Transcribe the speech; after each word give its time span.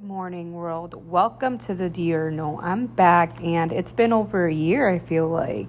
Good 0.00 0.08
morning, 0.08 0.54
world. 0.54 0.94
Welcome 1.10 1.58
to 1.58 1.74
the 1.74 1.90
Diurno. 1.90 2.58
I'm 2.62 2.86
back, 2.86 3.38
and 3.42 3.70
it's 3.70 3.92
been 3.92 4.14
over 4.14 4.46
a 4.46 4.52
year, 4.52 4.88
I 4.88 4.98
feel 4.98 5.28
like. 5.28 5.68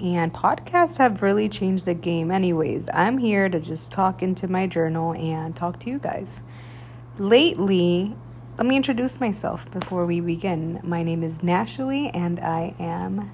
And 0.00 0.32
podcasts 0.32 0.98
have 0.98 1.22
really 1.22 1.48
changed 1.48 1.84
the 1.84 1.94
game, 1.94 2.30
anyways. 2.30 2.88
I'm 2.94 3.18
here 3.18 3.48
to 3.48 3.58
just 3.58 3.90
talk 3.90 4.22
into 4.22 4.46
my 4.46 4.68
journal 4.68 5.12
and 5.14 5.56
talk 5.56 5.80
to 5.80 5.90
you 5.90 5.98
guys. 5.98 6.40
Lately, 7.18 8.16
let 8.58 8.66
me 8.68 8.76
introduce 8.76 9.18
myself 9.18 9.68
before 9.72 10.06
we 10.06 10.20
begin. 10.20 10.78
My 10.84 11.02
name 11.02 11.24
is 11.24 11.38
Nashali, 11.38 12.12
and 12.14 12.38
I 12.38 12.76
am 12.78 13.32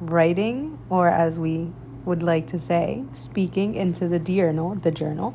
writing, 0.00 0.78
or 0.88 1.08
as 1.08 1.40
we 1.40 1.72
would 2.04 2.22
like 2.22 2.46
to 2.48 2.58
say, 2.60 3.02
speaking 3.14 3.74
into 3.74 4.06
the 4.06 4.20
Diurno, 4.20 4.80
the 4.80 4.92
journal. 4.92 5.34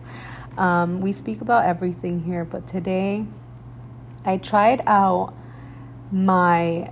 Um, 0.57 1.01
we 1.01 1.11
speak 1.11 1.41
about 1.41 1.65
everything 1.65 2.23
here, 2.23 2.45
but 2.45 2.65
today 2.65 3.25
I 4.25 4.37
tried 4.37 4.81
out 4.87 5.33
my 6.11 6.91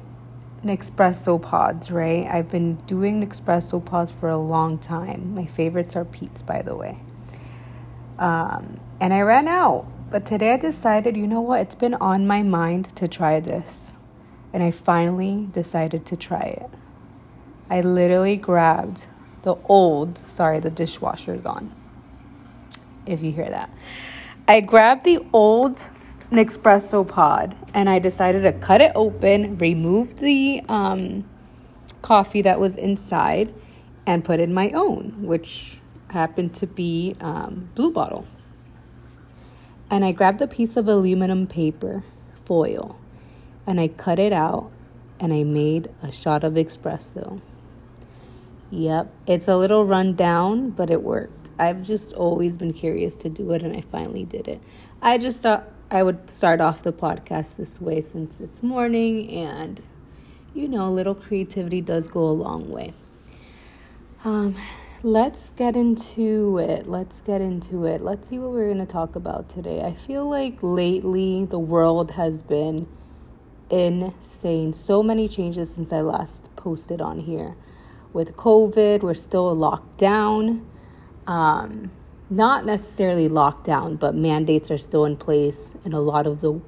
Nespresso 0.63 1.41
pods, 1.41 1.91
right? 1.91 2.25
I've 2.25 2.49
been 2.49 2.75
doing 2.85 3.25
Nespresso 3.25 3.83
pods 3.83 4.11
for 4.11 4.29
a 4.29 4.37
long 4.37 4.77
time. 4.77 5.33
My 5.35 5.45
favorites 5.45 5.95
are 5.95 6.05
Peet's, 6.05 6.41
by 6.41 6.61
the 6.61 6.75
way. 6.75 6.99
Um, 8.19 8.79
and 9.01 9.13
I 9.13 9.21
ran 9.21 9.47
out. 9.47 9.85
But 10.09 10.25
today 10.25 10.53
I 10.53 10.57
decided, 10.57 11.17
you 11.17 11.27
know 11.27 11.41
what? 11.41 11.61
It's 11.61 11.75
been 11.75 11.95
on 11.95 12.27
my 12.27 12.43
mind 12.43 12.95
to 12.95 13.07
try 13.07 13.39
this. 13.39 13.93
And 14.53 14.61
I 14.61 14.69
finally 14.71 15.49
decided 15.51 16.05
to 16.05 16.15
try 16.15 16.61
it. 16.61 16.69
I 17.69 17.81
literally 17.81 18.37
grabbed 18.37 19.07
the 19.41 19.55
old, 19.65 20.19
sorry, 20.19 20.59
the 20.59 20.69
dishwasher's 20.69 21.45
on. 21.45 21.75
If 23.07 23.23
you 23.23 23.31
hear 23.31 23.49
that. 23.49 23.69
I 24.47 24.61
grabbed 24.61 25.03
the 25.03 25.25
old 25.33 25.89
Nespresso 26.33 27.07
pod 27.07 27.55
and 27.75 27.87
I 27.87 27.99
decided 27.99 28.41
to 28.41 28.53
cut 28.53 28.81
it 28.81 28.91
open, 28.95 29.55
remove 29.59 30.17
the 30.17 30.63
um, 30.67 31.29
coffee 32.01 32.41
that 32.41 32.59
was 32.59 32.75
inside, 32.75 33.53
and 34.07 34.25
put 34.25 34.39
in 34.39 34.51
my 34.51 34.69
own, 34.71 35.15
which 35.21 35.77
happened 36.09 36.55
to 36.55 36.65
be 36.65 37.15
um, 37.21 37.69
Blue 37.75 37.91
Bottle. 37.91 38.25
And 39.91 40.03
I 40.03 40.11
grabbed 40.11 40.41
a 40.41 40.47
piece 40.47 40.75
of 40.75 40.87
aluminum 40.87 41.45
paper 41.45 42.03
foil 42.45 42.99
and 43.67 43.79
I 43.79 43.87
cut 43.87 44.17
it 44.17 44.33
out 44.33 44.71
and 45.19 45.31
I 45.33 45.43
made 45.43 45.89
a 46.01 46.11
shot 46.11 46.43
of 46.43 46.53
espresso. 46.53 47.41
Yep, 48.71 49.13
it's 49.27 49.47
a 49.47 49.55
little 49.55 49.85
run 49.85 50.15
down, 50.15 50.71
but 50.71 50.89
it 50.89 51.03
worked. 51.03 51.51
I've 51.59 51.83
just 51.83 52.11
always 52.13 52.57
been 52.57 52.73
curious 52.73 53.13
to 53.17 53.29
do 53.29 53.51
it 53.51 53.61
and 53.61 53.77
I 53.77 53.81
finally 53.81 54.25
did 54.25 54.47
it. 54.47 54.61
I 54.99 55.19
just 55.19 55.41
thought 55.41 55.69
I 55.93 56.01
would 56.01 56.31
start 56.31 56.59
off 56.59 56.81
the 56.81 56.91
podcast 56.91 57.57
this 57.57 57.79
way 57.79 58.01
since 58.01 58.41
it's 58.41 58.63
morning 58.63 59.29
and 59.29 59.79
you 60.55 60.67
know, 60.67 60.87
a 60.87 60.89
little 60.89 61.13
creativity 61.13 61.81
does 61.81 62.07
go 62.07 62.21
a 62.21 62.31
long 62.31 62.67
way. 62.67 62.95
Um, 64.23 64.55
let's 65.03 65.51
get 65.51 65.75
into 65.75 66.57
it. 66.57 66.87
Let's 66.87 67.21
get 67.21 67.41
into 67.41 67.85
it. 67.85 68.01
Let's 68.01 68.29
see 68.29 68.39
what 68.39 68.49
we're 68.49 68.73
going 68.73 68.83
to 68.83 68.91
talk 68.91 69.15
about 69.15 69.49
today. 69.49 69.83
I 69.83 69.93
feel 69.93 70.27
like 70.27 70.63
lately 70.63 71.45
the 71.45 71.59
world 71.59 72.11
has 72.11 72.41
been 72.41 72.87
insane. 73.69 74.73
So 74.73 75.03
many 75.03 75.27
changes 75.27 75.71
since 75.71 75.93
I 75.93 76.01
last 76.01 76.49
posted 76.55 77.01
on 77.01 77.19
here. 77.19 77.55
With 78.13 78.35
COVID, 78.35 79.03
we're 79.03 79.13
still 79.13 79.55
locked 79.55 79.99
down. 79.99 80.65
Um, 81.27 81.91
not 82.35 82.65
necessarily 82.65 83.27
locked 83.27 83.65
down, 83.65 83.95
but 83.95 84.15
mandates 84.15 84.71
are 84.71 84.77
still 84.77 85.05
in 85.05 85.17
place 85.17 85.75
in 85.85 85.93
a 85.93 85.99
lot 85.99 86.27
of 86.27 86.41
the 86.41 86.59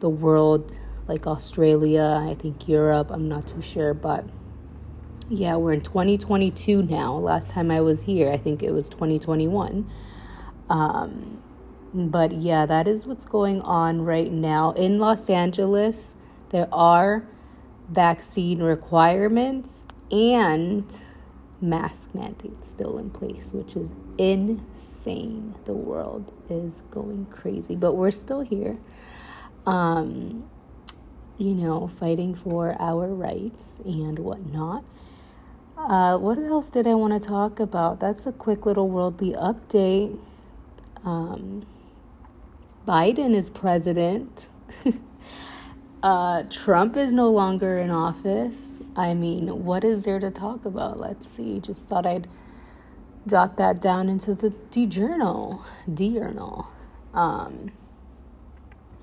the 0.00 0.08
world, 0.10 0.80
like 1.08 1.26
Australia, 1.26 2.22
I 2.28 2.34
think 2.34 2.68
Europe, 2.68 3.10
I'm 3.10 3.26
not 3.26 3.46
too 3.46 3.62
sure, 3.62 3.94
but 3.94 4.26
yeah, 5.30 5.56
we're 5.56 5.72
in 5.72 5.80
2022 5.80 6.82
now. 6.82 7.16
Last 7.16 7.50
time 7.50 7.70
I 7.70 7.80
was 7.80 8.02
here, 8.02 8.30
I 8.30 8.36
think 8.36 8.62
it 8.62 8.72
was 8.72 8.88
2021. 8.90 9.90
Um, 10.68 11.42
but 11.94 12.32
yeah, 12.32 12.66
that 12.66 12.86
is 12.86 13.06
what's 13.06 13.24
going 13.24 13.62
on 13.62 14.02
right 14.02 14.30
now 14.30 14.72
in 14.72 14.98
Los 14.98 15.30
Angeles. 15.30 16.16
There 16.50 16.68
are 16.70 17.26
vaccine 17.88 18.60
requirements 18.62 19.84
and 20.10 20.84
mask 21.60 22.14
mandates 22.14 22.68
still 22.68 22.98
in 22.98 23.10
place, 23.10 23.52
which 23.54 23.76
is 23.76 23.94
insane. 24.18 25.54
The 25.64 25.72
world 25.72 26.32
is 26.48 26.82
going 26.90 27.26
crazy, 27.26 27.76
but 27.76 27.94
we're 27.94 28.10
still 28.10 28.40
here. 28.40 28.78
Um, 29.66 30.48
you 31.38 31.54
know, 31.54 31.88
fighting 31.88 32.34
for 32.34 32.76
our 32.80 33.08
rights 33.08 33.80
and 33.84 34.18
whatnot. 34.18 34.84
Uh, 35.76 36.16
what 36.16 36.38
else 36.38 36.68
did 36.68 36.86
I 36.86 36.94
want 36.94 37.20
to 37.20 37.28
talk 37.28 37.58
about? 37.58 37.98
That's 37.98 38.26
a 38.26 38.32
quick 38.32 38.64
little 38.66 38.88
worldly 38.88 39.32
update. 39.32 40.18
Um, 41.04 41.66
Biden 42.86 43.34
is 43.34 43.50
president. 43.50 44.48
Uh, 46.04 46.42
Trump 46.50 46.98
is 46.98 47.14
no 47.14 47.30
longer 47.30 47.78
in 47.78 47.88
office. 47.88 48.82
I 48.94 49.14
mean, 49.14 49.64
what 49.64 49.84
is 49.84 50.04
there 50.04 50.20
to 50.20 50.30
talk 50.30 50.66
about? 50.66 51.00
Let's 51.00 51.26
see. 51.26 51.60
Just 51.60 51.84
thought 51.84 52.04
I'd 52.04 52.28
jot 53.26 53.56
that 53.56 53.80
down 53.80 54.08
into 54.08 54.34
the 54.34 54.50
D 54.70 54.86
journal. 54.86 55.64
D 55.92 56.12
journal. 56.12 56.68
Um, 57.12 57.72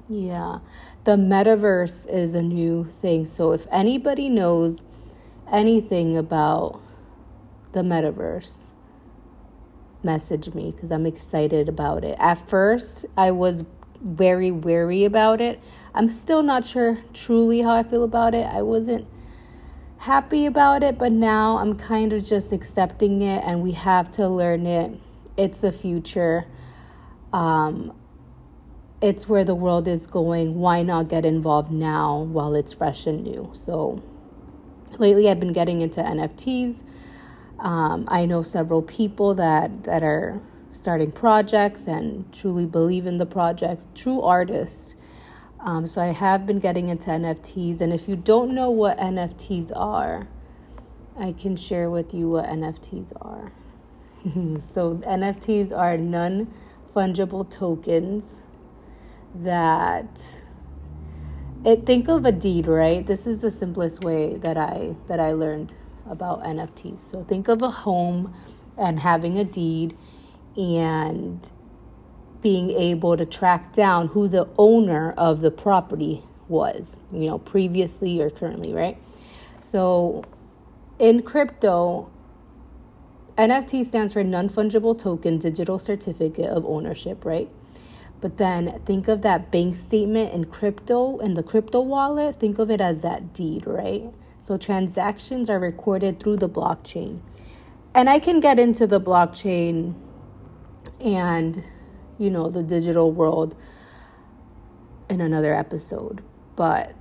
yeah, 0.10 0.60
the 1.06 1.16
metaverse 1.16 2.08
is 2.10 2.36
a 2.36 2.42
new 2.42 2.86
thing. 2.86 3.26
So 3.26 3.54
if 3.54 3.66
anybody 3.72 4.30
knows 4.30 4.82
anything 5.52 6.18
about 6.18 6.82
the 7.72 7.82
metaverse, 7.82 8.72
message 10.04 10.54
me 10.54 10.72
because 10.72 10.92
I'm 10.92 11.06
excited 11.06 11.70
about 11.70 12.04
it. 12.04 12.16
At 12.20 12.48
first, 12.48 13.06
I 13.16 13.32
was 13.32 13.66
very 14.02 14.52
wary 14.52 15.06
about 15.06 15.42
it. 15.42 15.60
I'm 15.94 16.10
still 16.10 16.44
not 16.44 16.66
sure 16.66 17.00
truly 17.14 17.62
how 17.62 17.74
I 17.74 17.84
feel 17.84 18.04
about 18.04 18.34
it. 18.34 18.46
I 18.46 18.62
wasn't 18.62 19.08
happy 20.02 20.48
about 20.48 20.82
it, 20.82 20.98
but 20.98 21.12
now 21.12 21.58
I'm 21.58 21.76
kind 21.76 22.12
of 22.12 22.24
just 22.24 22.52
accepting 22.52 23.22
it 23.22 23.44
and 23.46 23.62
we 23.62 23.74
have 23.74 24.12
to 24.14 24.28
learn 24.28 24.66
it. 24.66 25.00
It's 25.38 25.64
a 25.64 25.72
future. 25.72 26.48
Um, 27.32 27.94
it's 29.00 29.30
where 29.30 29.44
the 29.44 29.54
world 29.54 29.88
is 29.88 30.08
going. 30.08 30.56
Why 30.56 30.82
not 30.82 31.08
get 31.08 31.24
involved 31.24 31.72
now 31.72 32.18
while 32.18 32.56
it's 32.56 32.74
fresh 32.74 33.06
and 33.06 33.24
new? 33.24 33.52
So, 33.54 34.02
lately 34.98 35.30
I've 35.30 35.40
been 35.40 35.54
getting 35.54 35.82
into 35.82 36.02
NFTs. 36.02 36.82
Um, 37.60 38.06
I 38.08 38.26
know 38.26 38.42
several 38.42 38.82
people 38.82 39.36
that, 39.36 39.84
that 39.84 40.02
are 40.02 40.42
starting 40.72 41.12
projects 41.12 41.86
and 41.86 42.32
truly 42.34 42.66
believe 42.66 43.06
in 43.06 43.18
the 43.18 43.28
projects, 43.28 43.86
true 43.94 44.20
artists. 44.22 44.96
Um, 45.64 45.86
so 45.86 46.02
I 46.02 46.08
have 46.08 46.48
been 46.48 46.60
getting 46.60 46.90
into 46.90 47.12
NFTs, 47.12 47.82
and 47.82 47.94
if 47.94 48.10
you 48.10 48.16
don't 48.16 48.56
know 48.56 48.72
what 48.72 48.98
NFTs 48.98 49.72
are, 49.76 50.28
I 51.20 51.34
can 51.34 51.56
share 51.56 51.92
with 51.92 52.16
you 52.16 52.30
what 52.30 52.46
NFTs 52.46 53.14
are. 53.22 53.52
so 54.74 54.96
NFTs 54.96 55.76
are 55.78 55.98
non 55.98 56.52
fungible 56.96 57.50
tokens 57.50 58.42
that 59.36 60.44
it 61.64 61.86
think 61.86 62.10
of 62.10 62.26
a 62.26 62.32
deed, 62.32 62.66
right? 62.66 63.06
This 63.06 63.28
is 63.28 63.42
the 63.42 63.52
simplest 63.52 64.04
way 64.04 64.38
that 64.38 64.58
I 64.58 64.96
that 65.06 65.20
I 65.20 65.34
learned 65.34 65.76
about 66.10 66.44
NFTs. 66.44 67.12
So 67.12 67.24
think 67.24 67.48
of 67.48 67.62
a 67.62 67.70
home 67.70 68.34
and 68.78 69.00
having 69.00 69.38
a 69.38 69.44
deed 69.44 69.96
and 70.58 71.52
being 72.42 72.72
able 72.72 73.18
to 73.18 73.26
track 73.26 73.74
down 73.74 74.08
who 74.10 74.28
the 74.28 74.48
owner 74.58 75.14
of 75.18 75.42
the 75.42 75.52
property 75.52 76.24
was, 76.48 76.98
you 77.12 77.28
know, 77.28 77.38
previously 77.38 78.22
or 78.22 78.30
currently, 78.30 78.74
right? 78.74 78.98
So 79.62 80.24
in 81.00 81.22
crypto, 81.22 82.10
NFT 83.38 83.86
stands 83.86 84.14
for 84.14 84.24
non 84.24 84.50
fungible 84.50 84.98
token 84.98 85.38
digital 85.38 85.80
certificate 85.80 86.46
of 86.46 86.66
ownership, 86.66 87.26
right? 87.26 87.50
But 88.20 88.38
then 88.38 88.80
think 88.86 89.08
of 89.08 89.24
that 89.24 89.52
bank 89.52 89.76
statement 89.76 90.34
in 90.34 90.46
crypto, 90.46 91.18
in 91.20 91.34
the 91.34 91.42
crypto 91.42 91.82
wallet, 91.82 92.40
think 92.40 92.60
of 92.60 92.70
it 92.70 92.80
as 92.80 93.02
that 93.02 93.34
deed, 93.34 93.66
right? 93.66 94.04
So 94.44 94.58
transactions 94.58 95.50
are 95.50 95.60
recorded 95.60 96.20
through 96.20 96.38
the 96.38 96.50
blockchain. 96.50 97.22
And 97.96 98.10
I 98.10 98.20
can 98.20 98.40
get 98.40 98.60
into 98.60 98.86
the 98.86 99.02
blockchain 99.02 99.96
and 101.04 101.64
you 102.22 102.30
know 102.30 102.50
the 102.50 102.64
digital 102.64 103.12
world 103.12 103.56
in 105.10 105.20
another 105.22 105.54
episode 105.54 106.22
but 106.56 106.94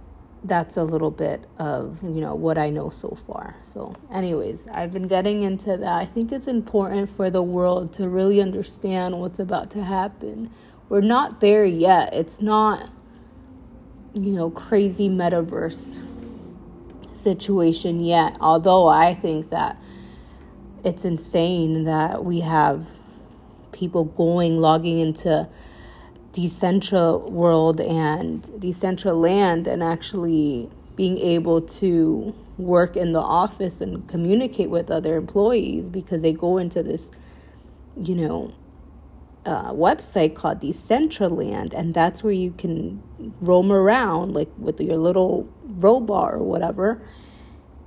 that's 0.42 0.76
a 0.76 0.82
little 0.82 1.10
bit 1.10 1.44
of 1.58 2.02
you 2.02 2.20
know 2.20 2.34
what 2.34 2.56
i 2.56 2.70
know 2.70 2.88
so 2.88 3.10
far. 3.26 3.56
So 3.62 3.94
anyways 4.10 4.66
i've 4.68 4.92
been 4.92 5.06
getting 5.06 5.42
into 5.42 5.76
that. 5.76 5.96
I 6.00 6.06
think 6.06 6.32
it's 6.32 6.48
important 6.48 7.10
for 7.10 7.28
the 7.30 7.42
world 7.42 7.92
to 7.94 8.08
really 8.08 8.40
understand 8.40 9.20
what's 9.20 9.38
about 9.38 9.70
to 9.72 9.84
happen. 9.84 10.50
We're 10.88 11.02
not 11.02 11.40
there 11.40 11.64
yet. 11.64 12.14
It's 12.14 12.40
not 12.40 12.90
you 14.14 14.32
know, 14.32 14.50
crazy 14.50 15.08
metaverse 15.08 16.02
situation 17.14 18.00
yet. 18.00 18.36
Although 18.40 18.88
I 18.88 19.14
think 19.14 19.50
that 19.50 19.76
it's 20.84 21.04
insane 21.04 21.84
that 21.84 22.24
we 22.24 22.40
have 22.40 22.88
people 23.80 24.04
going, 24.04 24.58
logging 24.58 25.00
into 25.00 25.48
decentral 26.32 27.28
world 27.30 27.80
and 27.80 28.42
Decentraland 28.60 29.66
and 29.66 29.82
actually 29.82 30.70
being 30.94 31.18
able 31.18 31.62
to 31.62 32.34
work 32.58 32.94
in 32.94 33.12
the 33.12 33.20
office 33.20 33.80
and 33.80 34.06
communicate 34.06 34.68
with 34.68 34.90
other 34.90 35.16
employees 35.16 35.88
because 35.88 36.20
they 36.20 36.32
go 36.32 36.58
into 36.58 36.82
this, 36.82 37.10
you 37.96 38.14
know, 38.14 38.52
uh, 39.46 39.72
website 39.72 40.34
called 40.34 40.60
Decentraland, 40.60 41.72
and 41.72 41.94
that's 41.94 42.22
where 42.22 42.32
you 42.32 42.52
can 42.52 43.02
roam 43.40 43.72
around 43.72 44.34
like 44.34 44.50
with 44.58 44.78
your 44.80 44.98
little 44.98 45.48
robot 45.64 46.34
or 46.34 46.38
whatever, 46.38 47.00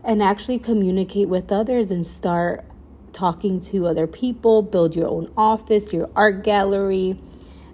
and 0.04 0.24
actually 0.24 0.57
communicate 0.57 1.30
with 1.30 1.51
others 1.51 1.92
and 1.92 2.07
start 2.07 2.66
talking 3.13 3.60
to 3.60 3.86
other 3.88 4.07
people, 4.07 4.62
build 4.62 4.95
your 4.95 5.07
own 5.07 5.31
office, 5.38 5.94
your 5.94 6.10
art 6.15 6.44
gallery. 6.44 7.19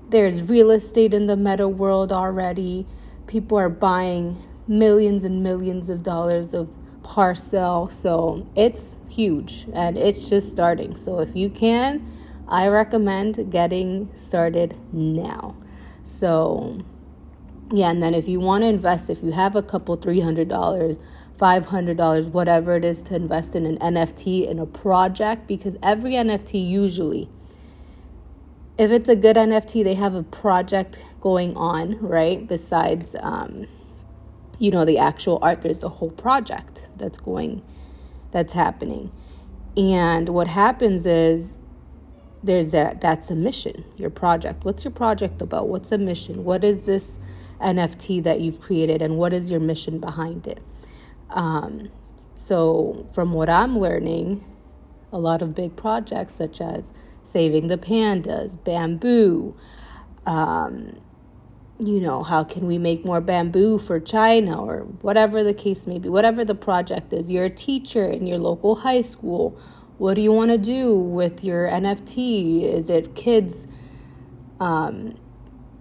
There's 0.10 0.44
real 0.44 0.72
estate 0.72 1.14
in 1.14 1.28
the 1.28 1.38
meta 1.38 1.68
world 1.68 2.12
already. 2.12 2.86
People 3.28 3.58
are 3.58 3.70
buying 3.70 4.38
millions 4.68 5.24
and 5.24 5.42
millions 5.42 5.90
of 5.90 6.04
dollars 6.04 6.54
of 6.54 6.70
parcel. 7.04 7.90
So 7.90 8.48
it's 8.56 8.98
huge 9.10 9.66
and 9.74 9.98
it's 9.98 10.30
just 10.30 10.52
starting. 10.52 10.96
So 10.96 11.20
if 11.20 11.36
you 11.36 11.50
can, 11.50 12.12
I 12.48 12.68
recommend 12.68 13.52
getting 13.52 14.10
started 14.16 14.78
now. 14.92 15.56
So, 16.04 16.80
yeah, 17.72 17.92
and 17.92 18.02
then 18.02 18.16
if 18.16 18.28
you 18.28 18.40
want 18.40 18.64
to 18.64 18.68
invest, 18.68 19.10
if 19.10 19.24
you 19.24 19.32
have 19.32 19.56
a 19.56 19.62
couple 19.62 19.98
$300, 19.98 21.00
$500, 21.40 22.30
whatever 22.32 22.76
it 22.76 22.84
is 22.84 23.02
to 23.04 23.16
invest 23.16 23.56
in 23.56 23.66
an 23.66 23.78
NFT 23.80 24.48
in 24.48 24.60
a 24.60 24.66
project, 24.66 25.48
because 25.48 25.78
every 25.82 26.12
NFT 26.12 26.68
usually, 26.68 27.30
if 28.78 28.92
it's 28.92 29.08
a 29.08 29.16
good 29.16 29.38
NFT, 29.38 29.84
they 29.84 29.94
have 29.94 30.14
a 30.14 30.24
project 30.24 31.04
going 31.22 31.56
on, 31.56 31.98
right? 32.02 32.46
Besides, 32.46 33.16
um, 33.22 33.68
you 34.58 34.70
know, 34.70 34.84
the 34.84 34.98
actual 34.98 35.40
art, 35.42 35.62
there's 35.62 35.84
a 35.84 35.90
whole 35.90 36.12
project 36.12 36.90
that's 36.98 37.18
going, 37.18 37.62
that's 38.32 38.54
happening. 38.54 39.12
And 39.78 40.30
what 40.30 40.48
happens 40.48 41.06
is 41.06 41.58
there's 42.44 42.72
that 42.72 43.02
that's 43.02 43.30
a 43.30 43.36
mission 43.36 43.84
your 43.98 44.10
project 44.10 44.64
what's 44.64 44.86
your 44.86 44.92
project 44.92 45.42
about 45.42 45.68
what's 45.68 45.92
a 45.92 45.98
mission 45.98 46.44
what 46.44 46.64
is 46.64 46.86
this 46.86 47.20
nft 47.60 48.24
that 48.24 48.40
you've 48.40 48.62
created 48.62 49.02
and 49.02 49.18
what 49.18 49.34
is 49.34 49.52
your 49.52 49.60
mission 49.60 50.00
behind 50.00 50.48
it 50.48 50.60
um, 51.32 51.90
so 52.36 53.08
from 53.14 53.34
what 53.34 53.50
i'm 53.50 53.78
learning 53.78 54.44
a 55.12 55.20
lot 55.20 55.42
of 55.42 55.56
big 55.56 55.76
projects 55.76 56.36
such 56.36 56.62
as 56.62 56.94
saving 57.24 57.68
the 57.68 57.78
pandas 57.78 58.62
bamboo 58.64 59.56
um, 60.26 61.00
you 61.80 62.00
know 62.00 62.24
how 62.24 62.44
can 62.44 62.68
we 62.68 62.78
make 62.78 63.06
more 63.06 63.22
bamboo 63.22 63.78
for 63.78 64.00
china 64.00 64.62
or 64.62 64.82
whatever 65.02 65.44
the 65.44 65.54
case 65.54 65.88
may 65.88 65.98
be 65.98 66.10
whatever 66.10 66.44
the 66.44 66.56
project 66.56 67.14
is 67.14 67.30
you're 67.30 67.46
a 67.46 67.50
teacher 67.50 68.06
in 68.06 68.28
your 68.28 68.38
local 68.38 68.76
high 68.76 69.02
school 69.02 69.60
what 70.00 70.14
do 70.14 70.22
you 70.22 70.32
want 70.32 70.50
to 70.50 70.58
do 70.58 70.98
with 70.98 71.44
your 71.44 71.68
NFT? 71.68 72.64
Is 72.64 72.90
it 72.90 73.16
kids 73.16 73.68
um, 74.58 75.16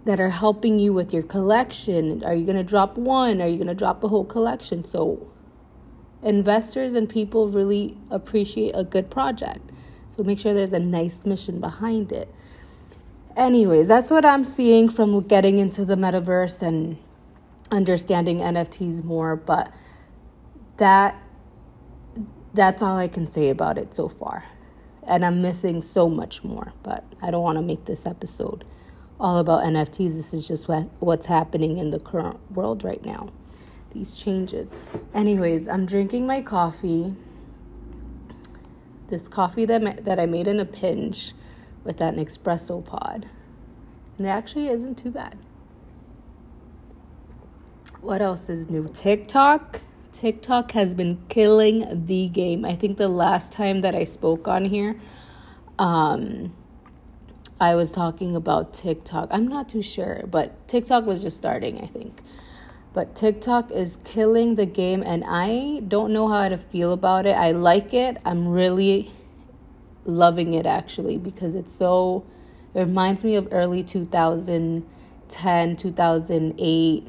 that 0.06 0.18
are 0.18 0.30
helping 0.30 0.80
you 0.80 0.92
with 0.92 1.12
your 1.14 1.22
collection? 1.22 2.24
Are 2.24 2.34
you 2.34 2.44
going 2.44 2.56
to 2.56 2.64
drop 2.64 2.98
one? 2.98 3.40
Are 3.40 3.46
you 3.46 3.56
going 3.58 3.68
to 3.68 3.76
drop 3.76 4.02
a 4.02 4.08
whole 4.08 4.24
collection? 4.24 4.82
So, 4.82 5.30
investors 6.22 6.94
and 6.94 7.08
people 7.08 7.48
really 7.48 7.96
appreciate 8.10 8.72
a 8.72 8.84
good 8.84 9.10
project. 9.10 9.60
So, 10.16 10.22
make 10.24 10.38
sure 10.38 10.52
there's 10.52 10.72
a 10.72 10.80
nice 10.80 11.24
mission 11.24 11.60
behind 11.60 12.12
it. 12.12 12.32
Anyways, 13.36 13.86
that's 13.86 14.10
what 14.10 14.24
I'm 14.24 14.44
seeing 14.44 14.88
from 14.88 15.20
getting 15.22 15.58
into 15.58 15.84
the 15.84 15.94
metaverse 15.94 16.60
and 16.60 16.98
understanding 17.70 18.38
NFTs 18.38 19.04
more. 19.04 19.36
But 19.36 19.72
that 20.78 21.20
that's 22.54 22.82
all 22.82 22.96
I 22.96 23.08
can 23.08 23.26
say 23.26 23.50
about 23.50 23.78
it 23.78 23.94
so 23.94 24.08
far. 24.08 24.44
And 25.06 25.24
I'm 25.24 25.40
missing 25.40 25.80
so 25.82 26.08
much 26.08 26.42
more, 26.44 26.72
but 26.82 27.04
I 27.22 27.30
don't 27.30 27.42
want 27.42 27.56
to 27.56 27.62
make 27.62 27.84
this 27.84 28.04
episode 28.04 28.64
all 29.20 29.38
about 29.38 29.64
NFTs. 29.64 30.16
This 30.16 30.34
is 30.34 30.46
just 30.46 30.68
what, 30.68 30.88
what's 31.00 31.26
happening 31.26 31.78
in 31.78 31.90
the 31.90 32.00
current 32.00 32.38
world 32.50 32.84
right 32.84 33.04
now. 33.04 33.30
These 33.90 34.18
changes. 34.18 34.70
Anyways, 35.14 35.68
I'm 35.68 35.86
drinking 35.86 36.26
my 36.26 36.42
coffee. 36.42 37.14
This 39.08 39.28
coffee 39.28 39.64
that, 39.64 40.04
that 40.04 40.18
I 40.20 40.26
made 40.26 40.46
in 40.46 40.60
a 40.60 40.64
pinch 40.64 41.32
with 41.84 41.96
that 41.98 42.14
espresso 42.16 42.84
pod. 42.84 43.28
And 44.18 44.26
it 44.26 44.30
actually 44.30 44.68
isn't 44.68 44.98
too 44.98 45.10
bad. 45.10 45.38
What 48.00 48.20
else 48.20 48.48
is 48.48 48.68
new? 48.68 48.88
TikTok 48.92 49.80
TikTok 50.18 50.72
has 50.72 50.94
been 50.94 51.22
killing 51.28 52.06
the 52.06 52.28
game. 52.28 52.64
I 52.64 52.74
think 52.74 52.96
the 52.96 53.08
last 53.08 53.52
time 53.52 53.82
that 53.82 53.94
I 53.94 54.02
spoke 54.02 54.48
on 54.48 54.64
here, 54.64 55.00
um, 55.78 56.52
I 57.60 57.76
was 57.76 57.92
talking 57.92 58.34
about 58.34 58.74
TikTok. 58.74 59.28
I'm 59.30 59.46
not 59.46 59.68
too 59.68 59.80
sure, 59.80 60.24
but 60.28 60.66
TikTok 60.66 61.06
was 61.06 61.22
just 61.22 61.36
starting, 61.36 61.80
I 61.80 61.86
think. 61.86 62.20
But 62.94 63.14
TikTok 63.14 63.70
is 63.70 63.98
killing 64.04 64.54
the 64.54 64.66
game, 64.66 65.02
and 65.02 65.22
I 65.26 65.82
don't 65.86 66.12
know 66.12 66.28
how 66.28 66.48
to 66.48 66.56
feel 66.56 66.92
about 66.92 67.26
it. 67.26 67.36
I 67.36 67.52
like 67.52 67.92
it. 67.92 68.16
I'm 68.24 68.48
really 68.48 69.12
loving 70.04 70.54
it 70.54 70.66
actually 70.66 71.18
because 71.18 71.54
it's 71.54 71.72
so. 71.72 72.24
It 72.74 72.80
reminds 72.80 73.24
me 73.24 73.36
of 73.36 73.48
early 73.50 73.82
2010, 73.82 75.76
2008. 75.76 77.06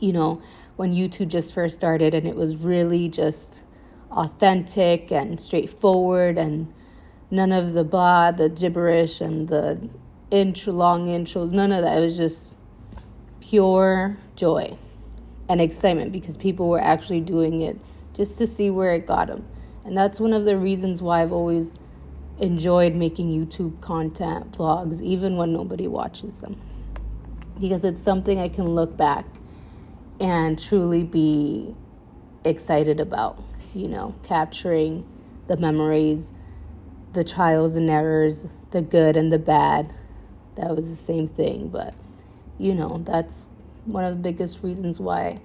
You 0.00 0.12
know, 0.12 0.42
when 0.76 0.94
YouTube 0.94 1.28
just 1.28 1.52
first 1.54 1.74
started, 1.76 2.14
and 2.14 2.26
it 2.26 2.34
was 2.34 2.56
really 2.56 3.08
just 3.08 3.62
authentic 4.10 5.12
and 5.12 5.38
straightforward, 5.40 6.38
and 6.38 6.72
none 7.30 7.52
of 7.52 7.72
the 7.74 7.84
blah, 7.84 8.30
the 8.30 8.48
gibberish, 8.48 9.20
and 9.20 9.48
the 9.48 9.88
intro, 10.30 10.72
long 10.72 11.06
intros, 11.06 11.52
none 11.52 11.72
of 11.72 11.82
that. 11.82 11.98
It 11.98 12.00
was 12.00 12.16
just 12.16 12.51
pure 13.42 14.16
joy 14.36 14.76
and 15.48 15.60
excitement 15.60 16.12
because 16.12 16.36
people 16.36 16.68
were 16.68 16.80
actually 16.80 17.20
doing 17.20 17.60
it 17.60 17.76
just 18.14 18.38
to 18.38 18.46
see 18.46 18.70
where 18.70 18.94
it 18.94 19.06
got 19.06 19.26
them. 19.26 19.46
And 19.84 19.96
that's 19.96 20.20
one 20.20 20.32
of 20.32 20.44
the 20.44 20.56
reasons 20.56 21.02
why 21.02 21.22
I've 21.22 21.32
always 21.32 21.74
enjoyed 22.38 22.94
making 22.94 23.28
YouTube 23.28 23.80
content, 23.80 24.52
vlogs, 24.52 25.02
even 25.02 25.36
when 25.36 25.52
nobody 25.52 25.88
watches 25.88 26.40
them. 26.40 26.60
Because 27.60 27.84
it's 27.84 28.02
something 28.02 28.38
I 28.38 28.48
can 28.48 28.68
look 28.68 28.96
back 28.96 29.26
and 30.20 30.58
truly 30.58 31.02
be 31.02 31.74
excited 32.44 33.00
about, 33.00 33.42
you 33.74 33.88
know, 33.88 34.14
capturing 34.22 35.06
the 35.48 35.56
memories, 35.56 36.30
the 37.12 37.24
trials 37.24 37.76
and 37.76 37.90
errors, 37.90 38.46
the 38.70 38.82
good 38.82 39.16
and 39.16 39.32
the 39.32 39.38
bad. 39.38 39.92
That 40.54 40.76
was 40.76 40.88
the 40.88 40.96
same 40.96 41.26
thing, 41.26 41.68
but 41.68 41.94
you 42.58 42.74
know, 42.74 43.02
that's 43.04 43.46
one 43.84 44.04
of 44.04 44.16
the 44.16 44.22
biggest 44.22 44.62
reasons 44.62 45.00
why 45.00 45.40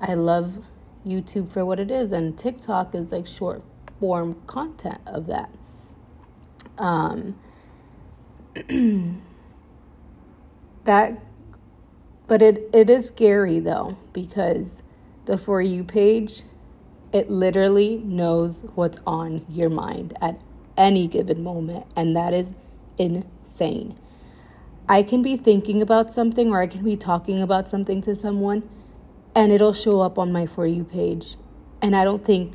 I 0.00 0.14
love 0.14 0.58
YouTube 1.06 1.48
for 1.50 1.64
what 1.64 1.80
it 1.80 1.90
is, 1.90 2.12
and 2.12 2.38
TikTok 2.38 2.94
is 2.94 3.12
like 3.12 3.26
short 3.26 3.62
form 3.98 4.36
content 4.46 5.00
of 5.06 5.26
that. 5.26 5.50
Um, 6.78 7.38
that 10.84 11.20
but 12.30 12.42
it, 12.42 12.70
it 12.72 12.88
is 12.88 13.08
scary 13.08 13.58
though, 13.58 13.96
because 14.12 14.84
the 15.24 15.36
For 15.36 15.60
You 15.60 15.82
page, 15.82 16.44
it 17.12 17.28
literally 17.28 17.96
knows 18.04 18.62
what's 18.76 19.00
on 19.04 19.44
your 19.48 19.68
mind 19.68 20.16
at 20.22 20.40
any 20.76 21.08
given 21.08 21.42
moment. 21.42 21.86
And 21.96 22.14
that 22.14 22.32
is 22.32 22.54
insane. 22.98 23.96
I 24.90 25.04
can 25.04 25.22
be 25.22 25.36
thinking 25.36 25.80
about 25.80 26.12
something 26.12 26.50
or 26.50 26.60
I 26.60 26.66
can 26.66 26.82
be 26.82 26.96
talking 26.96 27.40
about 27.40 27.68
something 27.68 28.00
to 28.00 28.12
someone 28.12 28.68
and 29.36 29.52
it'll 29.52 29.72
show 29.72 30.00
up 30.00 30.18
on 30.18 30.32
my 30.32 30.46
For 30.46 30.66
You 30.66 30.82
page. 30.82 31.36
And 31.80 31.94
I 31.94 32.02
don't 32.02 32.24
think 32.24 32.54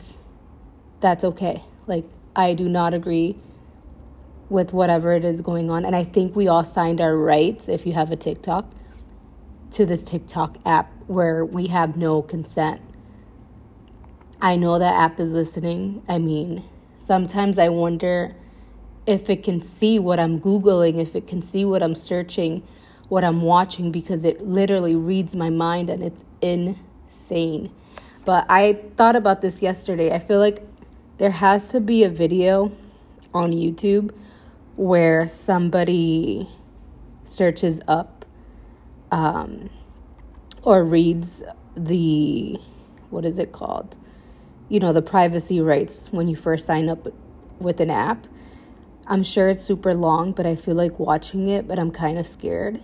that's 0.99 1.23
okay. 1.23 1.63
Like, 1.87 2.03
I 2.35 2.53
do 2.53 2.67
not 2.67 2.93
agree 2.93 3.37
with 4.49 4.73
whatever 4.73 5.13
it 5.13 5.23
is 5.23 5.39
going 5.39 5.71
on. 5.71 5.85
And 5.85 5.95
I 5.95 6.03
think 6.03 6.35
we 6.35 6.49
all 6.49 6.65
signed 6.65 6.99
our 6.99 7.15
rights 7.15 7.69
if 7.69 7.85
you 7.85 7.93
have 7.93 8.11
a 8.11 8.17
TikTok 8.17 8.69
to 9.71 9.85
this 9.85 10.03
TikTok 10.03 10.57
app 10.65 10.91
where 11.07 11.45
we 11.45 11.67
have 11.67 11.95
no 11.95 12.21
consent. 12.21 12.81
I 14.41 14.57
know 14.57 14.77
that 14.77 14.93
app 14.93 15.21
is 15.21 15.31
listening. 15.31 16.03
I 16.09 16.17
mean, 16.17 16.65
sometimes 16.97 17.57
I 17.57 17.69
wonder 17.69 18.35
if 19.05 19.29
it 19.29 19.43
can 19.43 19.61
see 19.61 19.99
what 19.99 20.19
I'm 20.19 20.39
Googling, 20.39 20.99
if 20.99 21.15
it 21.15 21.27
can 21.27 21.41
see 21.41 21.65
what 21.65 21.83
I'm 21.83 21.95
searching, 21.95 22.63
what 23.07 23.23
I'm 23.23 23.41
watching 23.41 23.91
because 23.91 24.25
it 24.25 24.41
literally 24.41 24.95
reads 24.95 25.35
my 25.35 25.49
mind 25.49 25.89
and 25.89 26.03
it's 26.03 26.23
insane. 26.41 27.71
But 28.25 28.45
I 28.49 28.81
thought 28.95 29.15
about 29.15 29.41
this 29.41 29.61
yesterday. 29.61 30.11
I 30.11 30.19
feel 30.19 30.39
like 30.39 30.63
there 31.17 31.31
has 31.31 31.69
to 31.69 31.79
be 31.79 32.03
a 32.03 32.09
video 32.09 32.71
on 33.33 33.51
YouTube 33.51 34.11
where 34.75 35.27
somebody 35.27 36.49
searches 37.25 37.81
up 37.87 38.25
um, 39.11 39.69
or 40.63 40.83
reads 40.83 41.43
the 41.75 42.59
what 43.09 43.23
is 43.23 43.39
it 43.39 43.51
called? 43.51 43.97
You 44.67 44.79
know, 44.79 44.91
the 44.91 45.01
privacy 45.01 45.61
rights 45.61 46.09
when 46.11 46.27
you 46.27 46.35
first 46.35 46.65
sign 46.65 46.89
up 46.89 47.07
with 47.59 47.79
an 47.79 47.91
app. 47.91 48.27
I'm 49.07 49.23
sure 49.23 49.49
it's 49.49 49.61
super 49.61 49.93
long, 49.93 50.31
but 50.31 50.45
I 50.45 50.55
feel 50.55 50.75
like 50.75 50.97
watching 50.97 51.47
it, 51.47 51.67
but 51.67 51.77
I'm 51.77 51.91
kind 51.91 52.17
of 52.17 52.25
scared 52.25 52.81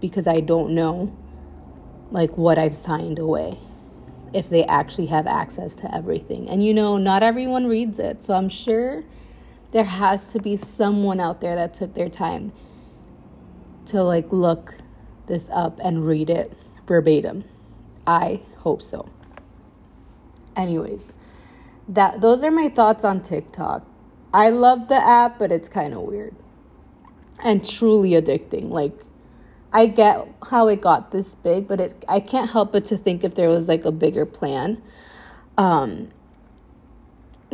because 0.00 0.28
I 0.28 0.40
don't 0.40 0.74
know 0.74 1.16
like 2.10 2.36
what 2.36 2.58
I've 2.58 2.74
signed 2.74 3.18
away 3.18 3.58
if 4.32 4.48
they 4.48 4.64
actually 4.64 5.06
have 5.06 5.26
access 5.26 5.74
to 5.76 5.94
everything. 5.94 6.48
And 6.48 6.64
you 6.64 6.74
know, 6.74 6.96
not 6.96 7.22
everyone 7.22 7.66
reads 7.66 7.98
it. 7.98 8.22
So 8.22 8.34
I'm 8.34 8.48
sure 8.48 9.04
there 9.72 9.84
has 9.84 10.32
to 10.32 10.40
be 10.40 10.56
someone 10.56 11.18
out 11.18 11.40
there 11.40 11.56
that 11.56 11.74
took 11.74 11.94
their 11.94 12.08
time 12.08 12.52
to 13.86 14.02
like 14.02 14.32
look 14.32 14.76
this 15.26 15.50
up 15.50 15.80
and 15.82 16.06
read 16.06 16.30
it 16.30 16.52
verbatim. 16.86 17.44
I 18.06 18.42
hope 18.58 18.82
so. 18.82 19.08
Anyways, 20.56 21.12
that 21.88 22.20
those 22.20 22.44
are 22.44 22.50
my 22.50 22.68
thoughts 22.68 23.04
on 23.04 23.20
TikTok. 23.20 23.86
I 24.34 24.50
love 24.50 24.88
the 24.88 24.96
app, 24.96 25.38
but 25.38 25.52
it's 25.52 25.68
kind 25.68 25.94
of 25.94 26.00
weird 26.00 26.34
and 27.42 27.64
truly 27.64 28.10
addicting. 28.10 28.68
Like 28.68 28.92
I 29.72 29.86
get 29.86 30.26
how 30.50 30.66
it 30.66 30.80
got 30.80 31.12
this 31.12 31.36
big, 31.36 31.68
but 31.68 31.80
it 31.80 32.04
I 32.08 32.18
can't 32.18 32.50
help 32.50 32.72
but 32.72 32.84
to 32.86 32.96
think 32.96 33.22
if 33.22 33.36
there 33.36 33.48
was 33.48 33.68
like 33.68 33.84
a 33.84 33.92
bigger 33.92 34.26
plan. 34.26 34.82
Um 35.56 36.10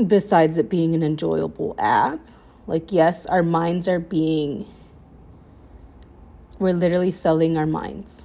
besides 0.07 0.57
it 0.57 0.71
being 0.71 0.95
an 0.95 1.03
enjoyable 1.03 1.75
app. 1.79 2.19
Like 2.67 2.91
yes, 2.93 3.27
our 3.27 3.43
minds 3.43 3.87
are 3.87 4.01
being 4.01 4.67
we're 6.59 6.73
literally 6.73 7.11
selling 7.11 7.59
our 7.59 7.67
minds. 7.67 8.23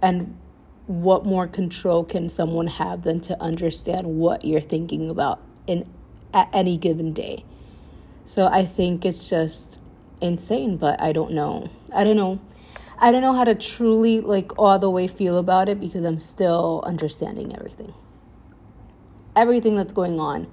And 0.00 0.38
what 0.86 1.26
more 1.26 1.46
control 1.46 2.02
can 2.02 2.30
someone 2.30 2.68
have 2.68 3.02
than 3.02 3.20
to 3.20 3.38
understand 3.42 4.06
what 4.06 4.42
you're 4.42 4.60
thinking 4.62 5.10
about 5.10 5.42
in 5.66 5.86
at 6.32 6.48
any 6.52 6.76
given 6.76 7.12
day? 7.12 7.44
So 8.24 8.46
I 8.46 8.64
think 8.64 9.04
it's 9.04 9.28
just 9.28 9.78
insane, 10.20 10.76
but 10.76 11.00
I 11.00 11.12
don't 11.12 11.32
know. 11.32 11.70
I 11.94 12.04
don't 12.04 12.16
know. 12.16 12.40
I 12.98 13.12
don't 13.12 13.22
know 13.22 13.34
how 13.34 13.44
to 13.44 13.54
truly 13.54 14.20
like 14.20 14.58
all 14.58 14.78
the 14.78 14.90
way 14.90 15.06
feel 15.06 15.38
about 15.38 15.68
it 15.68 15.78
because 15.78 16.04
I'm 16.04 16.18
still 16.18 16.82
understanding 16.86 17.54
everything. 17.54 17.92
Everything 19.34 19.76
that's 19.76 19.92
going 19.92 20.18
on 20.18 20.46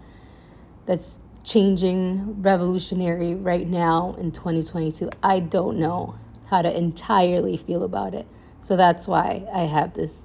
that's 0.86 1.20
changing 1.44 2.42
revolutionary 2.42 3.36
right 3.36 3.68
now 3.68 4.16
in 4.20 4.32
2022. 4.32 5.10
I 5.22 5.40
don't 5.40 5.78
know 5.78 6.16
how 6.48 6.62
to 6.62 6.76
entirely 6.76 7.58
feel 7.58 7.84
about 7.84 8.14
it. 8.14 8.28
So 8.62 8.76
that's 8.76 9.08
why 9.08 9.46
I 9.54 9.62
have 9.62 9.94
this 9.94 10.24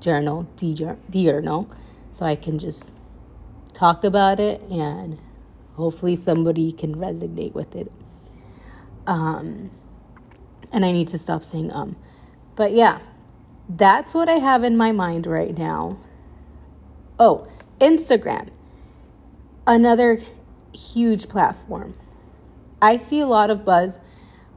journal, 0.00 0.46
the 0.56 0.74
journal, 1.10 1.70
so 2.10 2.24
I 2.24 2.36
can 2.36 2.58
just 2.58 2.92
talk 3.74 4.04
about 4.04 4.40
it 4.40 4.62
and 4.62 5.18
hopefully 5.74 6.16
somebody 6.16 6.72
can 6.72 6.94
resonate 6.94 7.52
with 7.52 7.74
it. 7.76 7.90
Um, 9.06 9.70
and 10.72 10.84
I 10.84 10.92
need 10.92 11.08
to 11.08 11.18
stop 11.18 11.44
saying 11.44 11.70
um. 11.72 11.96
But 12.56 12.72
yeah, 12.72 13.00
that's 13.68 14.14
what 14.14 14.28
I 14.28 14.38
have 14.38 14.64
in 14.64 14.76
my 14.76 14.92
mind 14.92 15.26
right 15.26 15.56
now. 15.56 15.98
Oh, 17.18 17.48
Instagram. 17.80 18.50
Another 19.66 20.18
huge 20.72 21.28
platform. 21.28 21.94
I 22.80 22.96
see 22.96 23.20
a 23.20 23.26
lot 23.26 23.50
of 23.50 23.64
buzz 23.64 23.98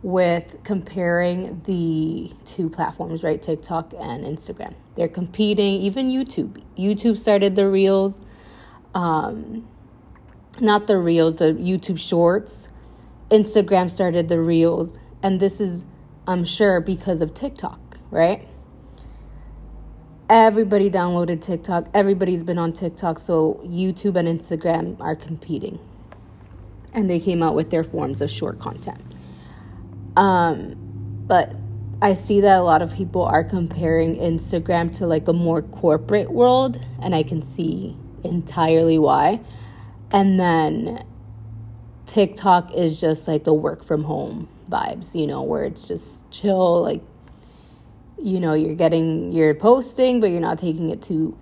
with 0.03 0.57
comparing 0.63 1.61
the 1.65 2.31
two 2.45 2.69
platforms, 2.69 3.23
right? 3.23 3.41
TikTok 3.41 3.93
and 3.99 4.23
Instagram. 4.23 4.75
They're 4.95 5.07
competing, 5.07 5.81
even 5.81 6.09
YouTube. 6.09 6.61
YouTube 6.77 7.17
started 7.17 7.55
the 7.55 7.67
Reels, 7.67 8.19
um, 8.97 9.67
not 10.59 10.87
the 10.87 10.97
Reels, 10.97 11.35
the 11.35 11.53
YouTube 11.53 11.99
Shorts. 11.99 12.67
Instagram 13.29 13.91
started 13.91 14.27
the 14.27 14.41
Reels. 14.41 14.97
And 15.21 15.39
this 15.39 15.61
is, 15.61 15.85
I'm 16.25 16.43
sure, 16.43 16.81
because 16.81 17.21
of 17.21 17.35
TikTok, 17.35 17.99
right? 18.09 18.47
Everybody 20.29 20.89
downloaded 20.89 21.41
TikTok. 21.41 21.89
Everybody's 21.93 22.43
been 22.43 22.57
on 22.57 22.73
TikTok. 22.73 23.19
So 23.19 23.61
YouTube 23.63 24.15
and 24.15 24.27
Instagram 24.27 24.99
are 24.99 25.15
competing. 25.15 25.77
And 26.91 27.07
they 27.07 27.19
came 27.19 27.43
out 27.43 27.53
with 27.53 27.69
their 27.69 27.83
forms 27.83 28.23
of 28.23 28.31
short 28.31 28.57
content. 28.57 28.99
Um, 30.15 30.73
but 31.27 31.53
I 32.01 32.15
see 32.15 32.41
that 32.41 32.57
a 32.57 32.63
lot 32.63 32.81
of 32.81 32.95
people 32.95 33.21
are 33.21 33.43
comparing 33.43 34.15
Instagram 34.15 34.95
to 34.97 35.05
like 35.05 35.27
a 35.27 35.33
more 35.33 35.61
corporate 35.61 36.31
world, 36.31 36.83
and 36.99 37.13
I 37.13 37.21
can 37.21 37.43
see 37.43 37.95
entirely 38.27 38.99
why. 38.99 39.41
And 40.11 40.39
then 40.39 41.05
TikTok 42.05 42.73
is 42.73 43.01
just 43.01 43.27
like 43.27 43.43
the 43.43 43.53
work 43.53 43.83
from 43.83 44.03
home 44.03 44.47
vibes, 44.69 45.15
you 45.15 45.27
know, 45.27 45.43
where 45.43 45.63
it's 45.63 45.87
just 45.87 46.29
chill, 46.31 46.81
like, 46.81 47.01
you 48.21 48.39
know, 48.39 48.53
you're 48.53 48.75
getting, 48.75 49.31
you're 49.31 49.53
posting, 49.53 50.19
but 50.19 50.27
you're 50.27 50.39
not 50.39 50.57
taking 50.57 50.89
it 50.89 51.01
too, 51.01 51.37